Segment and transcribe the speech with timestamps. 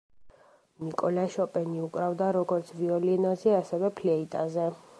[0.85, 4.67] მიკოლა შოპენი უკრავდა როგორც ვიოლინოზე, ასევე ფლეიტაზე.